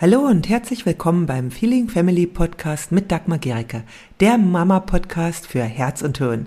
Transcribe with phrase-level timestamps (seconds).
[0.00, 3.82] Hallo und herzlich willkommen beim Feeling Family Podcast mit Dagmar Gericke,
[4.20, 6.46] der Mama-Podcast für Herz und Hirn.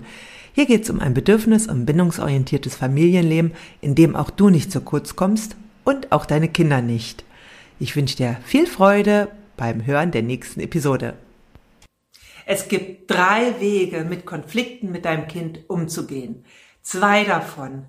[0.54, 4.80] Hier geht es um ein bedürfnis- und bindungsorientiertes Familienleben, in dem auch du nicht zu
[4.80, 5.54] kurz kommst
[5.84, 7.24] und auch deine Kinder nicht.
[7.78, 11.14] Ich wünsche dir viel Freude beim Hören der nächsten Episode.
[12.46, 16.44] Es gibt drei Wege, mit Konflikten mit deinem Kind umzugehen.
[16.82, 17.84] Zwei davon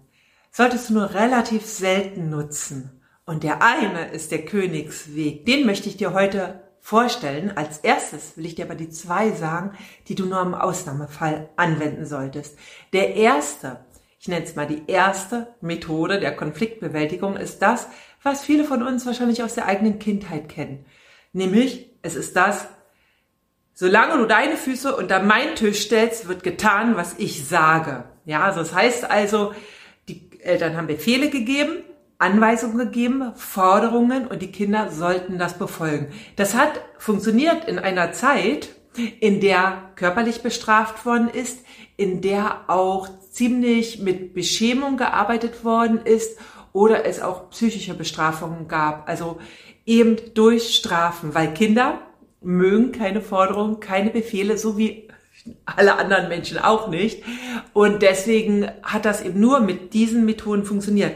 [0.51, 2.91] solltest du nur relativ selten nutzen.
[3.25, 5.45] Und der eine ist der Königsweg.
[5.45, 7.57] Den möchte ich dir heute vorstellen.
[7.57, 9.71] Als erstes will ich dir aber die zwei sagen,
[10.07, 12.57] die du nur im Ausnahmefall anwenden solltest.
[12.93, 13.79] Der erste,
[14.19, 17.87] ich nenne es mal die erste Methode der Konfliktbewältigung, ist das,
[18.21, 20.85] was viele von uns wahrscheinlich aus der eigenen Kindheit kennen.
[21.33, 22.67] Nämlich, es ist das,
[23.73, 28.03] solange du deine Füße unter meinen Tisch stellst, wird getan, was ich sage.
[28.25, 29.53] Ja, also das heißt also,
[30.07, 31.83] die Eltern haben Befehle gegeben,
[32.17, 36.07] Anweisungen gegeben, Forderungen und die Kinder sollten das befolgen.
[36.35, 38.69] Das hat funktioniert in einer Zeit,
[39.19, 41.59] in der körperlich bestraft worden ist,
[41.97, 46.39] in der auch ziemlich mit Beschämung gearbeitet worden ist
[46.71, 49.09] oder es auch psychische Bestrafungen gab.
[49.09, 49.39] Also
[49.85, 51.99] eben durch Strafen, weil Kinder
[52.41, 55.09] mögen keine Forderungen, keine Befehle, so wie
[55.65, 57.23] alle anderen Menschen auch nicht.
[57.73, 61.13] Und deswegen hat das eben nur mit diesen Methoden funktioniert.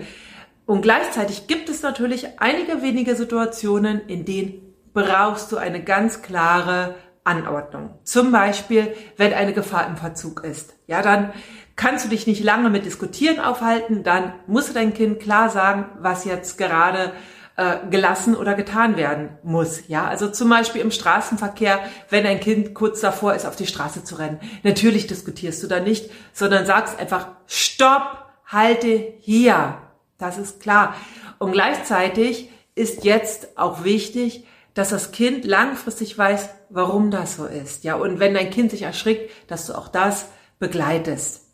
[0.69, 6.93] Und gleichzeitig gibt es natürlich einige wenige Situationen, in denen brauchst du eine ganz klare
[7.23, 7.97] Anordnung.
[8.03, 10.75] Zum Beispiel, wenn eine Gefahr im Verzug ist.
[10.85, 11.33] Ja, dann
[11.75, 15.87] kannst du dich nicht lange mit Diskutieren aufhalten, dann musst du dein Kind klar sagen,
[16.01, 17.13] was jetzt gerade
[17.57, 19.87] äh, gelassen oder getan werden muss.
[19.87, 21.79] Ja, also zum Beispiel im Straßenverkehr,
[22.11, 24.39] wenn ein Kind kurz davor ist, auf die Straße zu rennen.
[24.61, 29.79] Natürlich diskutierst du da nicht, sondern sagst einfach, stopp, halte hier.
[30.19, 30.95] Das ist klar.
[31.39, 34.45] Und gleichzeitig ist jetzt auch wichtig,
[34.75, 37.83] dass das Kind langfristig weiß, warum das so ist.
[37.83, 40.27] Ja, und wenn dein Kind sich erschrickt, dass du auch das
[40.59, 41.45] begleitest.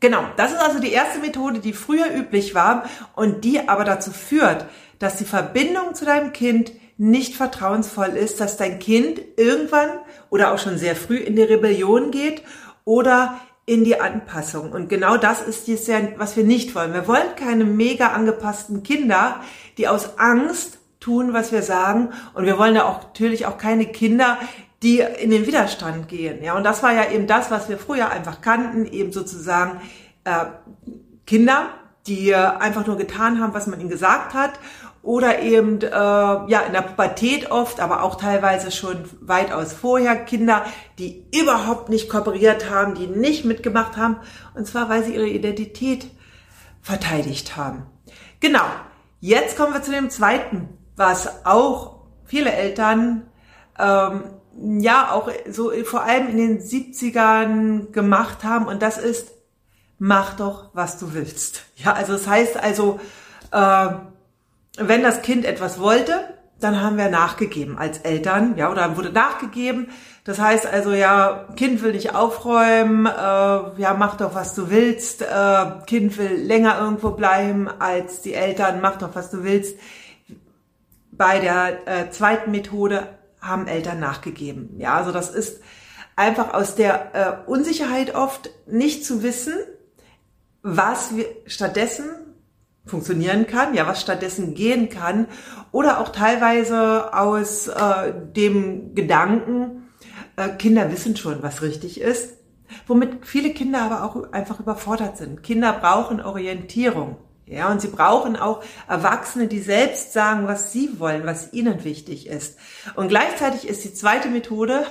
[0.00, 2.84] Genau, das ist also die erste Methode, die früher üblich war
[3.14, 4.66] und die aber dazu führt,
[4.98, 9.90] dass die Verbindung zu deinem Kind nicht vertrauensvoll ist, dass dein Kind irgendwann
[10.28, 12.42] oder auch schon sehr früh in die Rebellion geht
[12.84, 14.70] oder in die Anpassung.
[14.70, 16.94] Und genau das ist es ja, was wir nicht wollen.
[16.94, 19.40] Wir wollen keine mega angepassten Kinder,
[19.76, 22.10] die aus Angst tun, was wir sagen.
[22.34, 24.38] Und wir wollen ja auch natürlich auch keine Kinder,
[24.82, 26.44] die in den Widerstand gehen.
[26.44, 29.80] Ja, und das war ja eben das, was wir früher einfach kannten, eben sozusagen
[30.24, 30.46] äh,
[31.26, 31.70] Kinder,
[32.06, 34.52] die einfach nur getan haben, was man ihnen gesagt hat
[35.06, 40.64] oder eben äh, ja in der Pubertät oft, aber auch teilweise schon weitaus vorher Kinder,
[40.98, 44.16] die überhaupt nicht kooperiert haben, die nicht mitgemacht haben,
[44.54, 46.08] und zwar weil sie ihre Identität
[46.82, 47.86] verteidigt haben.
[48.40, 48.64] Genau.
[49.20, 53.28] Jetzt kommen wir zu dem zweiten, was auch viele Eltern
[53.78, 54.24] ähm,
[54.80, 59.30] ja auch so vor allem in den 70ern gemacht haben und das ist
[59.98, 61.62] mach doch was du willst.
[61.76, 62.98] Ja, also das heißt also
[63.52, 63.88] äh,
[64.76, 66.12] wenn das Kind etwas wollte,
[66.60, 69.88] dann haben wir nachgegeben als Eltern, ja, oder wurde nachgegeben.
[70.24, 75.22] Das heißt also, ja, Kind will nicht aufräumen, äh, ja, mach doch, was du willst.
[75.22, 79.78] Äh, kind will länger irgendwo bleiben als die Eltern, mach doch, was du willst.
[81.12, 83.06] Bei der äh, zweiten Methode
[83.40, 84.74] haben Eltern nachgegeben.
[84.78, 85.60] Ja, also das ist
[86.16, 87.14] einfach aus der
[87.46, 89.54] äh, Unsicherheit oft nicht zu wissen,
[90.62, 92.10] was wir stattdessen
[92.86, 95.26] funktionieren kann, ja, was stattdessen gehen kann,
[95.72, 99.88] oder auch teilweise aus äh, dem Gedanken,
[100.36, 102.34] äh, Kinder wissen schon, was richtig ist,
[102.86, 105.42] womit viele Kinder aber auch einfach überfordert sind.
[105.42, 107.16] Kinder brauchen Orientierung.
[107.48, 112.26] Ja, und sie brauchen auch Erwachsene, die selbst sagen, was sie wollen, was ihnen wichtig
[112.26, 112.58] ist.
[112.96, 114.84] Und gleichzeitig ist die zweite Methode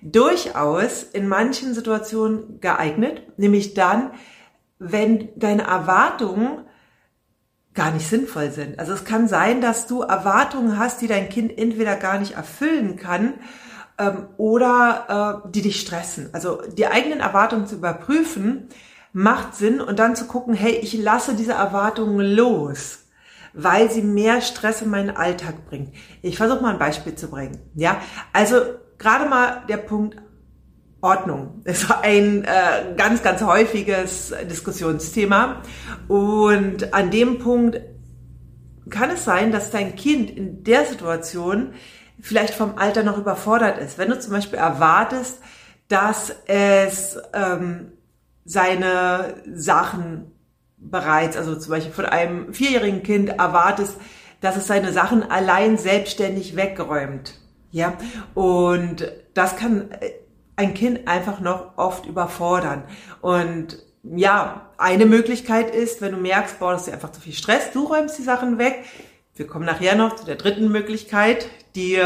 [0.00, 4.10] durchaus in manchen Situationen geeignet, nämlich dann,
[4.80, 6.64] wenn deine Erwartungen
[7.74, 8.78] gar nicht sinnvoll sind.
[8.78, 12.96] Also es kann sein, dass du Erwartungen hast, die dein Kind entweder gar nicht erfüllen
[12.96, 13.34] kann
[13.98, 16.28] ähm, oder äh, die dich stressen.
[16.32, 18.68] Also die eigenen Erwartungen zu überprüfen
[19.12, 23.06] macht Sinn und dann zu gucken, hey, ich lasse diese Erwartungen los,
[23.52, 25.94] weil sie mehr Stress in meinen Alltag bringt.
[26.22, 27.58] Ich versuche mal ein Beispiel zu bringen.
[27.74, 28.00] Ja,
[28.32, 28.56] also
[28.98, 30.16] gerade mal der Punkt
[31.02, 35.60] Ordnung ist ein äh, ganz, ganz häufiges Diskussionsthema.
[36.08, 37.80] Und an dem Punkt
[38.88, 41.74] kann es sein, dass dein Kind in der Situation
[42.20, 43.98] vielleicht vom Alter noch überfordert ist.
[43.98, 45.40] Wenn du zum Beispiel erwartest,
[45.88, 47.92] dass es ähm,
[48.44, 50.30] seine Sachen
[50.76, 53.96] bereits, also zum Beispiel von einem vierjährigen Kind erwartest,
[54.40, 57.38] dass es seine Sachen allein selbstständig wegräumt.
[57.72, 57.94] Ja,
[58.34, 59.88] und das kann
[60.56, 62.84] ein Kind einfach noch oft überfordern.
[63.20, 67.72] Und ja, eine Möglichkeit ist, wenn du merkst, boah, das ist einfach zu viel Stress,
[67.72, 68.84] du räumst die Sachen weg.
[69.34, 71.96] Wir kommen nachher noch zu der dritten Möglichkeit, die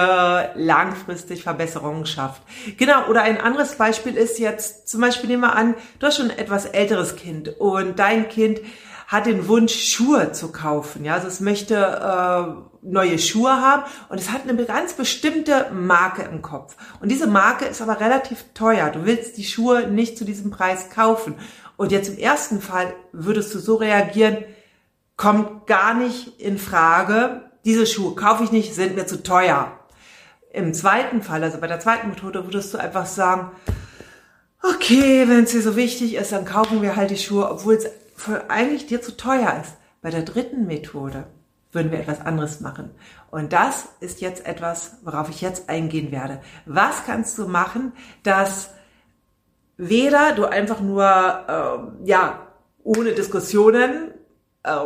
[0.54, 2.42] langfristig Verbesserungen schafft.
[2.76, 6.30] Genau, oder ein anderes Beispiel ist jetzt, zum Beispiel nehmen wir an, du hast schon
[6.30, 8.60] ein etwas älteres Kind und dein Kind
[9.06, 11.04] hat den Wunsch, Schuhe zu kaufen.
[11.04, 16.22] Ja, also es möchte äh, neue Schuhe haben und es hat eine ganz bestimmte Marke
[16.22, 16.76] im Kopf.
[17.00, 18.90] Und diese Marke ist aber relativ teuer.
[18.90, 21.36] Du willst die Schuhe nicht zu diesem Preis kaufen.
[21.76, 24.38] Und jetzt im ersten Fall würdest du so reagieren,
[25.16, 29.72] kommt gar nicht in Frage, diese Schuhe kaufe ich nicht, sind mir zu teuer.
[30.52, 33.50] Im zweiten Fall, also bei der zweiten Methode, würdest du einfach sagen,
[34.62, 37.86] okay, wenn es dir so wichtig ist, dann kaufen wir halt die Schuhe, obwohl es
[38.48, 39.76] eigentlich dir zu teuer ist.
[40.02, 41.26] Bei der dritten Methode
[41.72, 42.90] würden wir etwas anderes machen.
[43.30, 46.40] Und das ist jetzt etwas, worauf ich jetzt eingehen werde.
[46.64, 47.92] Was kannst du machen,
[48.22, 48.70] dass
[49.76, 52.46] weder du einfach nur, äh, ja,
[52.82, 54.12] ohne Diskussionen
[54.62, 54.76] äh,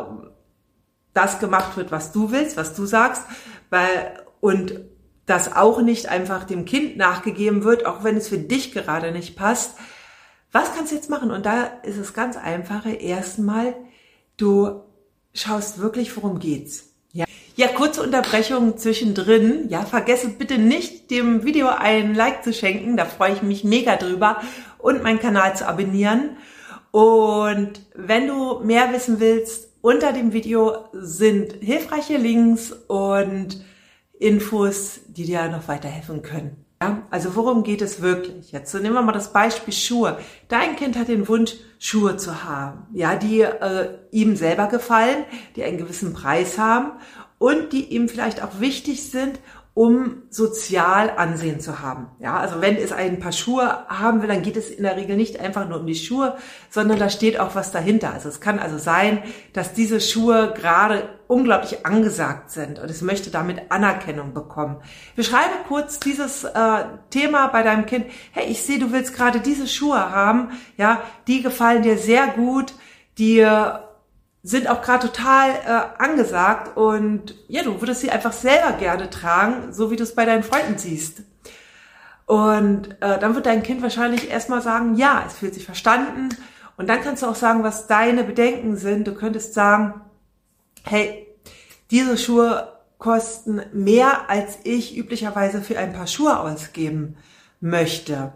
[1.13, 3.23] das gemacht wird, was du willst, was du sagst,
[3.69, 4.81] weil, und
[5.27, 9.37] dass auch nicht einfach dem Kind nachgegeben wird, auch wenn es für dich gerade nicht
[9.37, 9.77] passt.
[10.53, 11.31] Was kannst du jetzt machen?
[11.31, 12.91] Und da ist es ganz einfache.
[12.93, 13.75] Erstmal,
[14.37, 14.83] du
[15.33, 16.87] schaust wirklich, worum geht's.
[17.13, 17.25] Ja,
[17.57, 19.69] ja kurze Unterbrechung zwischendrin.
[19.69, 22.97] Ja, vergesse bitte nicht, dem Video einen Like zu schenken.
[22.97, 24.41] Da freue ich mich mega drüber.
[24.79, 26.37] Und meinen Kanal zu abonnieren.
[26.91, 33.65] Und wenn du mehr wissen willst, unter dem Video sind hilfreiche Links und
[34.19, 36.67] Infos, die dir noch weiterhelfen können.
[36.83, 38.53] Ja, also worum geht es wirklich?
[38.53, 40.19] Jetzt nehmen wir mal das Beispiel Schuhe.
[40.49, 45.25] Dein Kind hat den Wunsch, Schuhe zu haben, ja, die äh, ihm selber gefallen,
[45.57, 46.93] die einen gewissen Preis haben
[47.39, 49.41] und die ihm vielleicht auch wichtig sind
[49.75, 52.09] um sozial Ansehen zu haben.
[52.19, 55.17] Ja, also wenn es ein paar Schuhe haben will, dann geht es in der Regel
[55.17, 56.37] nicht einfach nur um die Schuhe,
[56.71, 58.13] sondern da steht auch was dahinter.
[58.13, 59.23] Also es kann also sein,
[59.53, 64.79] dass diese Schuhe gerade unglaublich angesagt sind und es möchte damit Anerkennung bekommen.
[65.15, 68.07] Beschreibe kurz dieses äh, Thema bei deinem Kind.
[68.33, 70.51] Hey, ich sehe, du willst gerade diese Schuhe haben.
[70.77, 72.75] Ja, die gefallen dir sehr gut.
[73.19, 73.47] Die
[74.43, 79.73] sind auch gerade total äh, angesagt und ja, du würdest sie einfach selber gerne tragen,
[79.73, 81.23] so wie du es bei deinen Freunden siehst.
[82.25, 86.29] Und äh, dann wird dein Kind wahrscheinlich erstmal sagen, ja, es fühlt sich verstanden.
[86.77, 89.07] Und dann kannst du auch sagen, was deine Bedenken sind.
[89.07, 90.01] Du könntest sagen,
[90.85, 91.27] hey,
[91.91, 97.17] diese Schuhe kosten mehr, als ich üblicherweise für ein paar Schuhe ausgeben
[97.61, 98.33] möchte.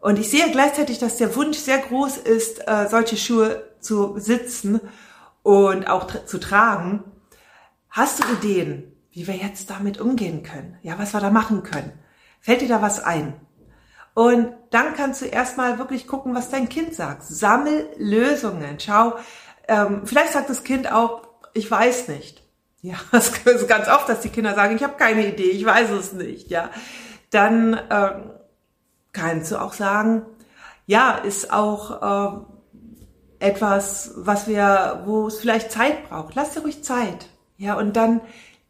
[0.00, 4.80] Und ich sehe gleichzeitig, dass der Wunsch sehr groß ist, äh, solche Schuhe zu besitzen
[5.48, 7.04] und auch tra zu tragen.
[7.88, 10.76] Hast du Ideen, wie wir jetzt damit umgehen können?
[10.82, 11.90] Ja, was wir da machen können?
[12.38, 13.32] Fällt dir da was ein?
[14.12, 17.22] Und dann kannst du erstmal wirklich gucken, was dein Kind sagt.
[17.22, 18.78] Sammel Lösungen.
[18.78, 19.14] Schau,
[19.68, 21.22] ähm, vielleicht sagt das Kind auch,
[21.54, 22.42] ich weiß nicht.
[22.82, 25.88] Ja, das ist ganz oft, dass die Kinder sagen, ich habe keine Idee, ich weiß
[25.92, 26.50] es nicht.
[26.50, 26.68] Ja,
[27.30, 28.32] dann ähm,
[29.14, 30.26] kannst du auch sagen,
[30.84, 32.57] ja, ist auch äh,
[33.40, 36.34] etwas, was wir, wo es vielleicht Zeit braucht.
[36.34, 37.28] Lass dir ruhig Zeit.
[37.56, 38.20] Ja, und dann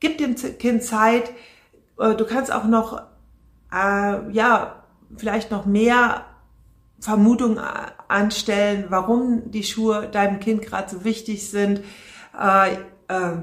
[0.01, 1.31] gib dem Kind Zeit.
[1.99, 3.03] Äh, du kannst auch noch,
[3.73, 4.85] äh, ja,
[5.17, 6.25] vielleicht noch mehr
[7.01, 7.61] Vermutungen
[8.09, 11.83] anstellen, warum die Schuhe deinem Kind gerade so wichtig sind.
[12.39, 12.75] Äh,
[13.09, 13.37] äh,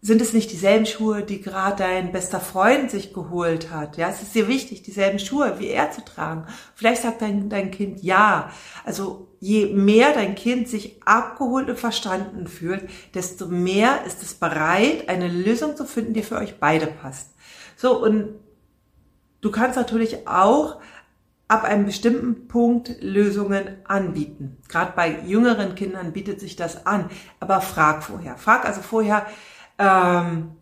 [0.00, 3.96] sind es nicht dieselben Schuhe, die gerade dein bester Freund sich geholt hat?
[3.96, 6.46] Ja, es ist dir wichtig, dieselben Schuhe wie er zu tragen.
[6.76, 8.52] Vielleicht sagt dein, dein Kind ja.
[8.84, 15.08] Also je mehr dein Kind sich abgeholt und verstanden fühlt, desto mehr ist es bereit,
[15.08, 17.30] eine Lösung zu finden, die für euch beide passt.
[17.76, 18.34] So, und
[19.40, 20.80] du kannst natürlich auch
[21.48, 24.58] ab einem bestimmten Punkt Lösungen anbieten.
[24.68, 27.10] Gerade bei jüngeren Kindern bietet sich das an.
[27.40, 28.36] Aber frag vorher.
[28.36, 29.26] Frag also vorher,
[29.78, 30.52] ähm,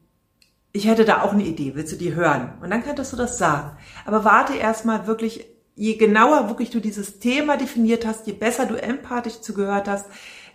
[0.73, 2.52] ich hätte da auch eine Idee, willst du die hören?
[2.61, 3.76] Und dann könntest du das sagen.
[4.04, 8.75] Aber warte erstmal wirklich, je genauer wirklich du dieses Thema definiert hast, je besser du
[8.75, 10.06] empathisch zugehört hast,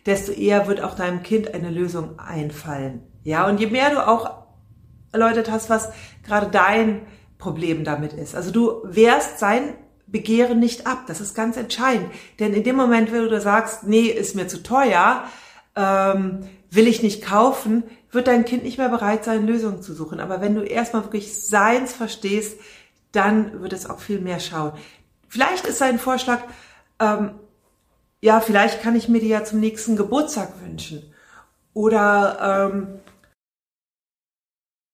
[0.05, 3.01] desto eher wird auch deinem Kind eine Lösung einfallen.
[3.23, 4.41] Ja, und je mehr du auch
[5.11, 5.89] erläutert hast, was
[6.23, 7.01] gerade dein
[7.37, 8.35] Problem damit ist.
[8.35, 9.73] Also du wehrst sein
[10.07, 11.03] Begehren nicht ab.
[11.07, 12.11] Das ist ganz entscheidend.
[12.39, 15.23] Denn in dem Moment, wenn du sagst, nee, ist mir zu teuer,
[15.75, 20.19] ähm, will ich nicht kaufen, wird dein Kind nicht mehr bereit sein, Lösungen zu suchen.
[20.19, 22.59] Aber wenn du erstmal wirklich seins verstehst,
[23.11, 24.73] dann wird es auch viel mehr schauen.
[25.27, 26.41] Vielleicht ist sein Vorschlag,
[26.99, 27.39] ähm,
[28.21, 31.13] ja, vielleicht kann ich mir die ja zum nächsten Geburtstag wünschen.
[31.73, 32.99] Oder ähm,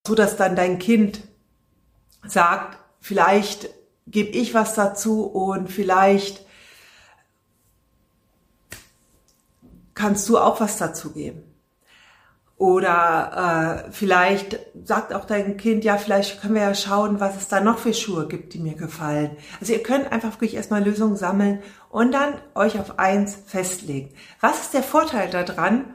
[0.08, 1.22] so dass dann dein Kind
[2.26, 3.70] sagt, vielleicht
[4.08, 6.47] gebe ich was dazu und vielleicht
[9.98, 11.44] kannst du auch was dazu geben.
[12.58, 17.48] Oder äh, vielleicht sagt auch dein Kind, ja, vielleicht können wir ja schauen, was es
[17.50, 19.38] da noch für Schuhe gibt, die mir gefallen.
[19.60, 21.62] Also ihr könnt einfach wirklich erstmal Lösungen sammeln
[21.92, 24.10] und dann euch auf eins festlegen.
[24.42, 25.86] Was ist der Vorteil daran?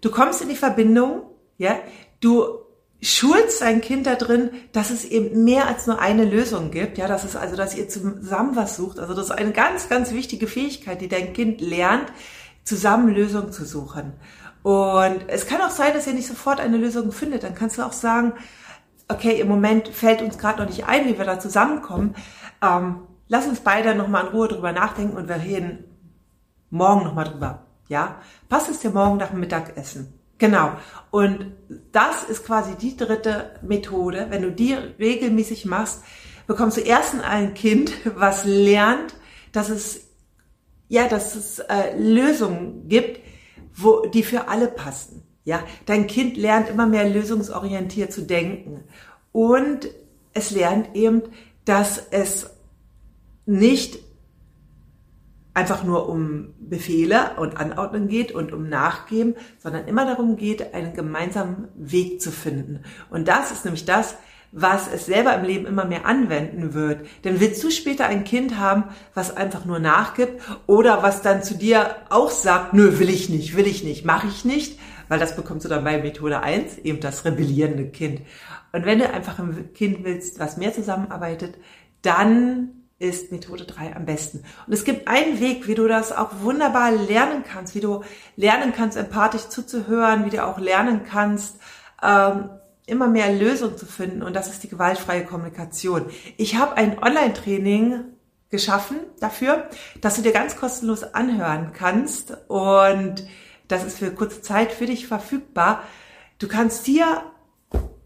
[0.00, 1.22] Du kommst in die Verbindung,
[1.58, 1.76] ja,
[2.20, 2.60] du
[3.02, 7.08] schulst dein Kind da drin, dass es eben mehr als nur eine Lösung gibt, ja,
[7.08, 8.98] dass es also, dass ihr zusammen was sucht.
[8.98, 12.10] Also das ist eine ganz, ganz wichtige Fähigkeit, die dein Kind lernt,
[12.66, 14.12] zusammen Lösungen zu suchen.
[14.62, 17.44] Und es kann auch sein, dass ihr nicht sofort eine Lösung findet.
[17.44, 18.34] Dann kannst du auch sagen,
[19.08, 22.16] okay, im Moment fällt uns gerade noch nicht ein, wie wir da zusammenkommen.
[22.60, 25.84] Ähm, lass uns beide nochmal in Ruhe drüber nachdenken und wir reden
[26.70, 27.62] morgen nochmal drüber.
[27.88, 28.16] Ja,
[28.48, 30.12] passt es dir morgen nach dem Mittagessen?
[30.38, 30.72] Genau.
[31.12, 31.52] Und
[31.92, 34.26] das ist quasi die dritte Methode.
[34.30, 36.02] Wenn du die regelmäßig machst,
[36.48, 39.14] bekommst du erst ein Kind, was lernt,
[39.52, 40.05] dass es
[40.88, 43.20] ja, dass es äh, Lösungen gibt,
[43.74, 45.22] wo die für alle passen.
[45.44, 48.84] Ja, dein Kind lernt immer mehr lösungsorientiert zu denken
[49.32, 49.88] und
[50.32, 51.22] es lernt eben,
[51.64, 52.50] dass es
[53.46, 53.98] nicht
[55.54, 60.92] einfach nur um Befehle und Anordnungen geht und um Nachgeben, sondern immer darum geht, einen
[60.92, 62.80] gemeinsamen Weg zu finden.
[63.08, 64.16] Und das ist nämlich das,
[64.52, 67.06] was es selber im Leben immer mehr anwenden wird.
[67.24, 68.84] Denn willst du später ein Kind haben,
[69.14, 73.56] was einfach nur nachgibt oder was dann zu dir auch sagt, nö, will ich nicht,
[73.56, 77.00] will ich nicht, mache ich nicht, weil das bekommst du dann bei Methode 1, eben
[77.00, 78.22] das rebellierende Kind.
[78.72, 81.54] Und wenn du einfach ein Kind willst, was mehr zusammenarbeitet,
[82.02, 84.42] dann ist Methode 3 am besten.
[84.66, 88.02] Und es gibt einen Weg, wie du das auch wunderbar lernen kannst, wie du
[88.36, 91.58] lernen kannst, empathisch zuzuhören, wie du auch lernen kannst,
[92.02, 92.48] ähm,
[92.86, 94.22] immer mehr Lösungen zu finden.
[94.22, 96.06] Und das ist die gewaltfreie Kommunikation.
[96.36, 98.04] Ich habe ein Online-Training
[98.48, 99.68] geschaffen dafür,
[100.00, 102.36] dass du dir ganz kostenlos anhören kannst.
[102.48, 103.26] Und
[103.68, 105.82] das ist für kurze Zeit für dich verfügbar.
[106.38, 107.22] Du kannst hier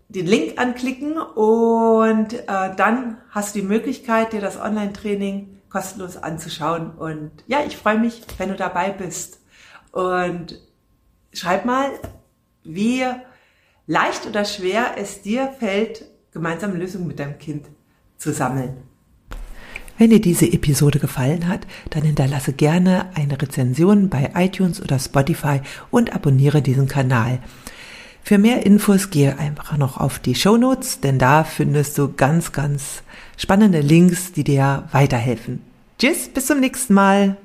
[0.09, 6.91] den Link anklicken und äh, dann hast du die Möglichkeit, dir das Online-Training kostenlos anzuschauen.
[6.91, 9.41] Und ja, ich freue mich, wenn du dabei bist.
[9.93, 10.61] Und
[11.33, 11.91] schreib mal,
[12.65, 13.05] wie
[13.91, 17.67] leicht oder schwer es dir fällt, gemeinsam Lösungen mit deinem Kind
[18.19, 18.75] zu sammeln.
[19.99, 25.61] Wenn dir diese Episode gefallen hat, dann hinterlasse gerne eine Rezension bei iTunes oder Spotify
[25.91, 27.41] und abonniere diesen Kanal.
[28.23, 32.53] Für mehr Infos gehe einfach noch auf die Show Notes, denn da findest du ganz,
[32.53, 33.03] ganz
[33.37, 35.63] spannende Links, die dir weiterhelfen.
[35.99, 37.37] Tschüss, bis zum nächsten Mal.